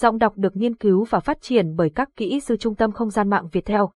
Giọng 0.00 0.18
đọc 0.18 0.32
được 0.36 0.56
nghiên 0.56 0.74
cứu 0.74 1.04
và 1.04 1.20
phát 1.20 1.38
triển 1.40 1.76
bởi 1.76 1.90
các 1.90 2.08
kỹ 2.16 2.40
sư 2.40 2.56
Trung 2.56 2.74
tâm 2.74 2.92
Không 2.92 3.10
gian 3.10 3.30
mạng 3.30 3.48
Việt 3.52 3.64
Theo. 3.64 3.90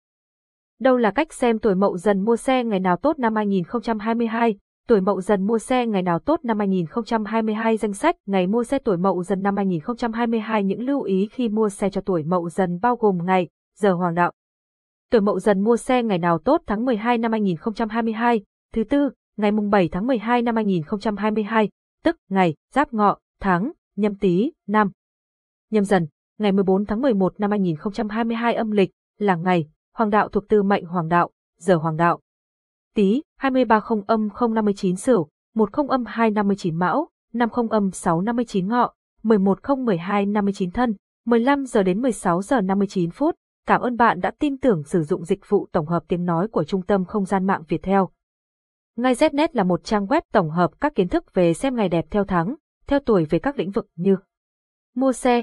Đâu 0.80 0.96
là 0.96 1.10
cách 1.10 1.32
xem 1.32 1.58
tuổi 1.58 1.74
mậu 1.74 1.96
dần 1.96 2.24
mua 2.24 2.36
xe 2.36 2.64
ngày 2.64 2.80
nào 2.80 2.96
tốt 2.96 3.18
năm 3.18 3.34
2022? 3.34 4.58
Tuổi 4.88 5.00
mậu 5.00 5.20
dần 5.20 5.46
mua 5.46 5.58
xe 5.58 5.86
ngày 5.86 6.02
nào 6.02 6.18
tốt 6.18 6.40
năm 6.42 6.58
2022 6.58 7.76
danh 7.76 7.92
sách 7.92 8.16
ngày 8.26 8.46
mua 8.46 8.64
xe 8.64 8.78
tuổi 8.78 8.96
mậu 8.96 9.22
dần 9.22 9.42
năm 9.42 9.56
2022 9.56 10.64
những 10.64 10.80
lưu 10.80 11.02
ý 11.02 11.28
khi 11.32 11.48
mua 11.48 11.68
xe 11.68 11.90
cho 11.90 12.00
tuổi 12.00 12.22
mậu 12.24 12.48
dần 12.48 12.78
bao 12.82 12.96
gồm 12.96 13.18
ngày, 13.26 13.48
giờ 13.78 13.92
hoàng 13.92 14.14
đạo. 14.14 14.32
Tuổi 15.10 15.20
mậu 15.20 15.40
dần 15.40 15.60
mua 15.60 15.76
xe 15.76 16.02
ngày 16.02 16.18
nào 16.18 16.38
tốt 16.38 16.62
tháng 16.66 16.84
12 16.84 17.18
năm 17.18 17.32
2022, 17.32 18.42
thứ 18.74 18.84
tư, 18.84 19.10
ngày 19.36 19.52
mùng 19.52 19.70
7 19.70 19.88
tháng 19.92 20.06
12 20.06 20.42
năm 20.42 20.56
2022, 20.56 21.68
tức 22.04 22.16
ngày, 22.28 22.54
giáp 22.72 22.92
ngọ, 22.92 23.18
tháng, 23.40 23.72
nhâm 23.96 24.14
tý, 24.14 24.52
năm. 24.66 24.90
Nhâm 25.70 25.84
dần, 25.84 26.06
ngày 26.38 26.52
14 26.52 26.86
tháng 26.86 27.00
11 27.00 27.40
năm 27.40 27.50
2022 27.50 28.54
âm 28.54 28.70
lịch, 28.70 28.90
là 29.18 29.36
ngày, 29.36 29.68
hoàng 29.94 30.10
đạo 30.10 30.28
thuộc 30.28 30.48
tư 30.48 30.62
mệnh 30.62 30.84
hoàng 30.84 31.08
đạo, 31.08 31.30
giờ 31.58 31.76
hoàng 31.76 31.96
đạo. 31.96 32.20
Tý, 32.94 33.22
230 33.38 34.02
âm 34.06 34.28
059 34.54 34.96
sửu, 34.96 35.28
10 35.54 35.66
âm 35.88 36.04
259 36.06 36.76
mão, 36.76 37.08
50 37.32 37.66
âm 37.70 37.90
659 37.90 38.68
ngọ, 38.68 38.92
11 39.22 39.58
12 39.78 40.26
59 40.26 40.70
thân, 40.70 40.94
15 41.26 41.66
giờ 41.66 41.82
đến 41.82 42.02
16 42.02 42.42
giờ 42.42 42.60
59 42.60 43.10
phút. 43.10 43.34
Cảm 43.66 43.80
ơn 43.80 43.96
bạn 43.96 44.20
đã 44.20 44.32
tin 44.38 44.58
tưởng 44.58 44.82
sử 44.82 45.02
dụng 45.02 45.24
dịch 45.24 45.48
vụ 45.48 45.68
tổng 45.72 45.86
hợp 45.86 46.04
tiếng 46.08 46.24
nói 46.24 46.48
của 46.48 46.64
Trung 46.64 46.82
tâm 46.82 47.04
Không 47.04 47.24
gian 47.24 47.46
mạng 47.46 47.62
Việt 47.68 47.82
Theo. 47.82 48.10
Ngay 48.96 49.14
Znet 49.14 49.48
là 49.52 49.64
một 49.64 49.84
trang 49.84 50.06
web 50.06 50.20
tổng 50.32 50.50
hợp 50.50 50.80
các 50.80 50.94
kiến 50.94 51.08
thức 51.08 51.34
về 51.34 51.54
xem 51.54 51.76
ngày 51.76 51.88
đẹp 51.88 52.06
theo 52.10 52.24
tháng, 52.24 52.54
theo 52.86 53.00
tuổi 53.00 53.24
về 53.30 53.38
các 53.38 53.58
lĩnh 53.58 53.70
vực 53.70 53.86
như 53.96 54.16
mua 54.94 55.12
xe, 55.12 55.42